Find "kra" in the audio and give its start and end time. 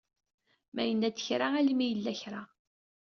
1.25-1.47, 2.21-2.41